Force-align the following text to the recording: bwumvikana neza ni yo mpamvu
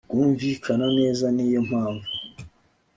bwumvikana 0.09 0.87
neza 0.97 1.25
ni 1.35 1.45
yo 1.53 1.61
mpamvu 1.67 2.09